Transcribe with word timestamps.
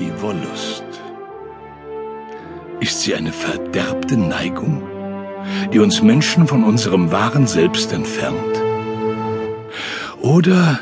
Die 0.00 0.22
Wollust. 0.22 0.82
Ist 2.80 3.02
sie 3.02 3.14
eine 3.14 3.32
verderbte 3.32 4.16
Neigung, 4.16 4.82
die 5.74 5.78
uns 5.78 6.00
Menschen 6.00 6.46
von 6.46 6.64
unserem 6.64 7.12
wahren 7.12 7.46
Selbst 7.46 7.92
entfernt? 7.92 8.62
Oder 10.22 10.80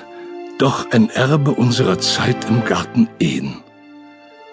doch 0.58 0.92
ein 0.92 1.10
Erbe 1.10 1.50
unserer 1.50 1.98
Zeit 1.98 2.48
im 2.48 2.64
Garten 2.64 3.08
Ehen, 3.18 3.56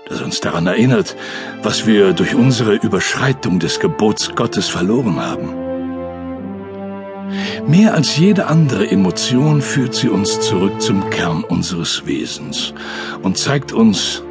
das 0.09 0.21
uns 0.21 0.39
daran 0.39 0.65
erinnert, 0.65 1.15
was 1.61 1.85
wir 1.85 2.13
durch 2.13 2.33
unsere 2.33 2.73
Überschreitung 2.73 3.59
des 3.59 3.79
Gebots 3.79 4.33
Gottes 4.35 4.67
verloren 4.67 5.19
haben? 5.23 5.49
Mehr 7.67 7.93
als 7.93 8.17
jede 8.17 8.47
andere 8.47 8.89
Emotion 8.89 9.61
führt 9.61 9.93
sie 9.93 10.09
uns 10.09 10.39
zurück 10.39 10.81
zum 10.81 11.07
Kern 11.11 11.43
unseres 11.43 12.07
Wesens 12.07 12.73
und 13.21 13.37
zeigt 13.37 13.71
uns, 13.71 14.23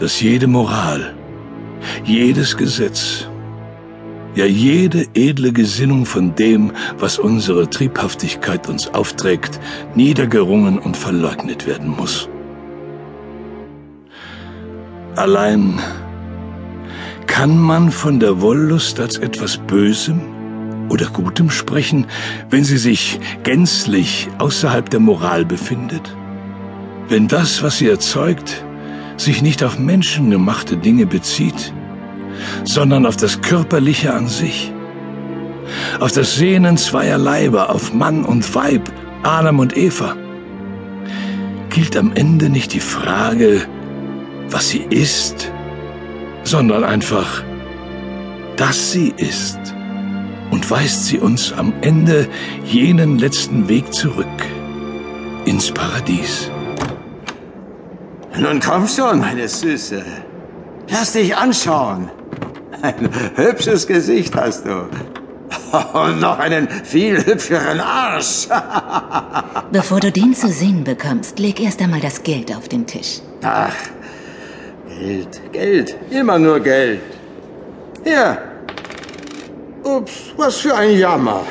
dass 0.00 0.20
jede 0.20 0.46
Moral, 0.46 1.14
jedes 2.04 2.56
Gesetz, 2.56 3.28
ja 4.34 4.46
jede 4.46 5.06
edle 5.14 5.52
Gesinnung 5.52 6.06
von 6.06 6.34
dem, 6.34 6.72
was 6.98 7.18
unsere 7.18 7.68
Triebhaftigkeit 7.68 8.68
uns 8.68 8.88
aufträgt, 8.88 9.60
niedergerungen 9.94 10.78
und 10.78 10.96
verleugnet 10.96 11.66
werden 11.66 11.90
muss. 11.90 12.28
Allein 15.16 15.78
kann 17.26 17.58
man 17.58 17.90
von 17.90 18.20
der 18.20 18.40
Wollust 18.40 19.00
als 19.00 19.18
etwas 19.18 19.58
Bösem 19.58 20.20
oder 20.88 21.06
Gutem 21.06 21.50
sprechen, 21.50 22.06
wenn 22.48 22.64
sie 22.64 22.78
sich 22.78 23.20
gänzlich 23.42 24.28
außerhalb 24.38 24.88
der 24.88 25.00
Moral 25.00 25.44
befindet? 25.44 26.16
Wenn 27.08 27.28
das, 27.28 27.62
was 27.62 27.78
sie 27.78 27.88
erzeugt, 27.88 28.64
sich 29.20 29.42
nicht 29.42 29.62
auf 29.62 29.78
menschengemachte 29.78 30.76
Dinge 30.76 31.06
bezieht, 31.06 31.74
sondern 32.64 33.04
auf 33.06 33.16
das 33.16 33.40
Körperliche 33.42 34.14
an 34.14 34.28
sich, 34.28 34.72
auf 36.00 36.12
das 36.12 36.36
Sehnen 36.36 36.76
zweier 36.76 37.18
Leiber, 37.18 37.70
auf 37.70 37.92
Mann 37.92 38.24
und 38.24 38.54
Weib, 38.54 38.90
Adam 39.22 39.58
und 39.58 39.76
Eva, 39.76 40.16
gilt 41.68 41.96
am 41.96 42.12
Ende 42.14 42.48
nicht 42.48 42.72
die 42.72 42.80
Frage, 42.80 43.62
was 44.48 44.70
sie 44.70 44.86
ist, 44.88 45.52
sondern 46.42 46.82
einfach, 46.82 47.44
dass 48.56 48.92
sie 48.92 49.12
ist 49.16 49.58
und 50.50 50.68
weist 50.70 51.06
sie 51.06 51.18
uns 51.18 51.52
am 51.52 51.72
Ende 51.82 52.26
jenen 52.64 53.18
letzten 53.18 53.68
Weg 53.68 53.92
zurück 53.92 54.26
ins 55.44 55.70
Paradies. 55.70 56.49
Nun 58.38 58.60
komm 58.60 58.86
schon, 58.86 59.20
meine 59.20 59.48
Süße. 59.48 60.04
Lass 60.88 61.12
dich 61.12 61.36
anschauen. 61.36 62.10
Ein 62.82 63.10
hübsches 63.36 63.86
Gesicht 63.86 64.34
hast 64.34 64.66
du. 64.66 64.88
Und 65.92 66.20
noch 66.20 66.38
einen 66.38 66.68
viel 66.68 67.24
hübscheren 67.24 67.80
Arsch. 67.80 68.48
Bevor 69.72 70.00
du 70.00 70.10
den 70.10 70.34
zu 70.34 70.48
sehen 70.48 70.84
bekommst, 70.84 71.38
leg 71.38 71.60
erst 71.60 71.80
einmal 71.80 72.00
das 72.00 72.22
Geld 72.22 72.54
auf 72.54 72.68
den 72.68 72.86
Tisch. 72.86 73.20
Ach, 73.42 73.74
Geld, 74.88 75.40
Geld, 75.52 75.96
immer 76.10 76.38
nur 76.38 76.60
Geld. 76.60 77.00
Hier, 78.04 78.38
Ups, 79.82 80.32
was 80.36 80.56
für 80.56 80.74
ein 80.74 80.96
Jammer. 80.96 81.44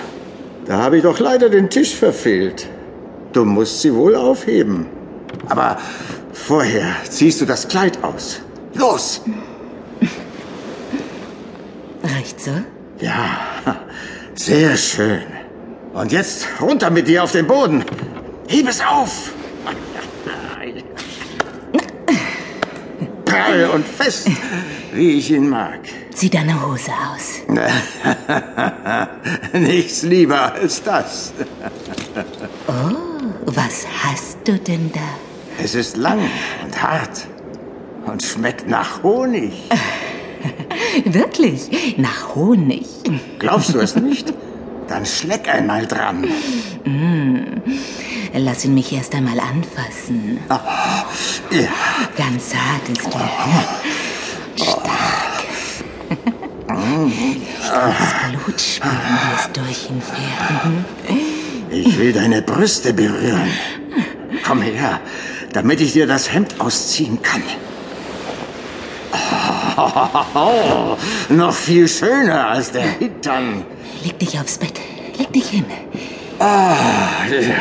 Da 0.66 0.78
habe 0.78 0.98
ich 0.98 1.04
doch 1.04 1.20
leider 1.20 1.50
den 1.50 1.70
Tisch 1.70 1.96
verfehlt. 1.96 2.68
Du 3.34 3.46
musst 3.46 3.82
sie 3.82 3.94
wohl 3.94 4.16
aufheben. 4.16 4.86
Aber 5.48 5.78
vorher 6.46 6.96
ziehst 7.10 7.42
du 7.42 7.46
das 7.46 7.68
Kleid 7.68 8.04
aus. 8.04 8.42
Los! 8.74 9.22
Reicht 12.04 12.42
so? 12.42 12.52
Ja, 13.00 13.40
sehr 14.36 14.78
schön. 14.78 15.24
Und 15.94 16.12
jetzt 16.12 16.48
runter 16.62 16.90
mit 16.90 17.08
dir 17.08 17.24
auf 17.24 17.32
den 17.32 17.48
Boden. 17.48 17.84
Heb 18.48 18.68
es 18.68 18.82
auf! 18.82 19.32
Prall 23.26 23.70
und 23.70 23.88
fest, 23.88 24.28
wie 24.94 25.12
ich 25.20 25.32
ihn 25.32 25.50
mag. 25.50 25.80
Zieh 26.14 26.30
deine 26.30 26.62
Hose 26.66 26.92
aus. 27.14 27.42
Nichts 29.54 30.04
lieber 30.04 30.54
als 30.54 30.82
das. 30.84 31.34
oh, 32.68 32.72
was 33.46 33.86
hast 34.04 34.38
du 34.46 34.58
denn 34.58 34.92
da? 34.94 35.29
Es 35.64 35.76
ist 35.76 35.98
lang 35.98 36.20
und 36.64 36.82
hart 36.82 37.28
und 38.06 38.24
schmeckt 38.24 38.68
nach 38.68 39.04
Honig. 39.04 39.54
Wirklich? 41.06 41.98
Nach 41.98 42.36
Honig? 42.36 42.88
Glaubst 43.40 43.74
du 43.74 43.80
es 43.80 43.96
nicht? 43.96 44.34
Dann 44.88 45.06
schleck 45.06 45.48
einmal 45.48 45.86
dran. 45.86 46.28
Mm. 46.86 47.62
Lass 48.34 48.66
ihn 48.66 48.74
mich 48.74 48.92
erst 48.94 49.14
einmal 49.14 49.40
anfassen. 49.40 50.40
Oh, 50.50 50.56
ja. 51.52 51.70
Ganz 52.18 52.54
hart 52.56 52.90
ist 52.90 53.06
er. 53.14 53.30
Oh. 54.58 54.64
Stark. 54.64 54.90
Das 57.72 58.32
Blut 58.32 58.60
spüren, 58.60 59.20
es 59.36 59.52
durch 59.52 59.90
ihn 59.90 60.02
fährt. 60.02 61.20
Ich 61.70 62.00
will 62.00 62.14
deine 62.14 62.42
Brüste 62.42 62.94
berühren. 62.94 63.50
Komm 64.46 64.62
her, 64.62 65.00
damit 65.54 65.82
ich 65.82 65.94
dir 65.94 66.08
das 66.08 66.32
Hemd 66.34 66.60
ausziehen 66.60 67.22
kann. 67.22 67.44
Oh, 70.36 70.98
noch 71.30 71.54
viel 71.54 71.88
schöner 71.88 72.50
als 72.50 72.72
der 72.72 72.84
Hintern. 72.84 73.64
Leg 74.04 74.20
dich 74.20 74.40
aufs 74.40 74.58
Bett. 74.58 74.74
Leg 75.18 75.32
dich 75.32 75.50
hin. 75.50 75.66
Ah, 76.40 76.76
ja. 77.30 77.56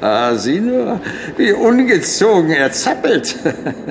Ah, 0.00 0.34
sieh 0.36 0.60
nur, 0.60 1.00
wie 1.38 1.52
ungezogen 1.52 2.50
er 2.50 2.70
zappelt. 2.72 3.36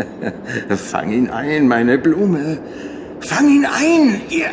Fang 0.70 1.12
ihn 1.12 1.30
ein, 1.30 1.68
meine 1.68 1.98
Blume. 1.98 2.60
Fang 3.20 3.50
ihn 3.50 3.66
ein, 3.66 4.22
ihr. 4.30 4.50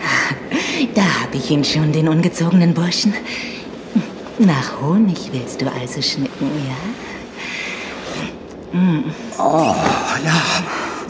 Da 0.94 1.02
hab 1.02 1.34
ich 1.34 1.50
ihn 1.50 1.64
schon, 1.64 1.92
den 1.92 2.08
ungezogenen 2.08 2.72
Burschen. 2.72 3.12
Nach 4.38 4.80
Honig 4.80 5.30
willst 5.32 5.60
du 5.60 5.66
also 5.66 6.00
schmecken, 6.00 6.50
ja? 6.66 7.19
Mm. 8.72 9.10
Oh, 9.38 9.74
ja. 10.24 10.40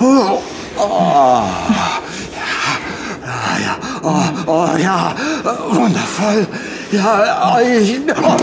Oh, 0.00 0.40
oh. 0.78 1.42
Ja, 3.22 3.58
ja, 3.58 3.76
oh, 4.02 4.22
oh, 4.46 4.76
ja, 4.78 5.14
wundervoll. 5.70 6.46
Ja, 6.90 7.60
ich, 7.60 8.00
oh. 8.22 8.36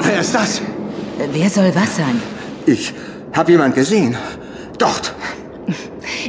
Wer 0.00 0.20
ist 0.20 0.34
das? 0.34 0.60
Wer 1.32 1.50
soll 1.50 1.72
was 1.74 1.96
sein? 1.96 2.20
Ich 2.66 2.92
hab 3.32 3.48
jemand 3.48 3.74
gesehen. 3.74 4.16
Dort. 4.78 5.14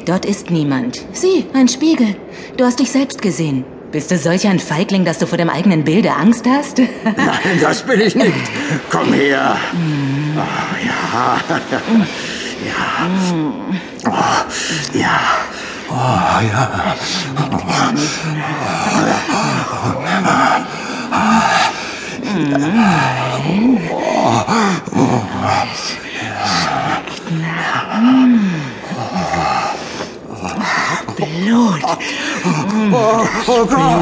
Dort 0.06 0.26
ist 0.26 0.52
niemand. 0.52 1.06
Sieh, 1.14 1.46
ein 1.54 1.68
Spiegel. 1.68 2.16
Du 2.58 2.66
hast 2.66 2.80
dich 2.80 2.92
selbst 2.92 3.22
gesehen. 3.22 3.66
Bist 3.92 4.12
du 4.12 4.18
solch 4.18 4.48
ein 4.48 4.60
Feigling, 4.60 5.04
dass 5.06 5.18
du 5.18 5.26
vor 5.26 5.38
dem 5.38 5.50
eigenen 5.50 5.84
Bilde 5.84 6.12
Angst 6.12 6.46
hast? 6.48 6.78
Nein, 6.78 7.60
das 7.60 7.82
bin 7.82 8.00
ich 8.02 8.16
nicht. 8.16 8.34
Komm 8.92 9.14
her. 9.14 9.58
Oh, 10.36 10.86
ja. 10.86 10.89
Ja. 11.10 11.26
Oh, 14.06 14.46
ja. 14.94 15.20
Oh, 15.90 16.42
ja. 16.44 16.70
Blut. 31.18 31.84
Oh, 32.94 33.28
oh 33.48 33.66
Gott. 33.66 34.02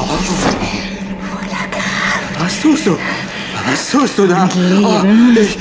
Blut. 0.00 0.59
Was 2.60 2.68
tust 2.68 2.86
du? 2.86 2.98
Was 3.66 3.90
tust 3.90 4.18
du 4.18 4.26
da? 4.26 4.46
Leben. 4.54 4.84
Oh, 4.84 5.40
ich, 5.40 5.40
ich, 5.40 5.56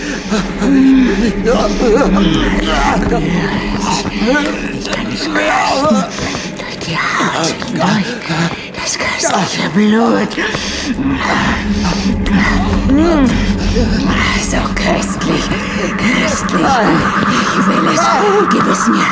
ich 4.75 4.91
kann 4.91 5.07
es 5.13 5.25
riechen. 5.25 6.03
Durch 6.57 6.77
die 6.85 6.97
Haut 6.97 7.45
hindurch. 7.45 8.09
Das 8.75 8.91
köstliche 8.97 9.69
Blut. 9.69 10.31
So 14.43 14.61
köstlich. 14.75 15.45
Köstlich. 15.95 16.67
Ich 17.31 17.65
will 17.65 17.85
es. 17.93 18.01
Gib 18.49 18.67
es 18.67 18.83
mir. 18.89 19.09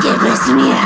Gib 0.00 0.22
es 0.32 0.46
mir. 0.54 0.76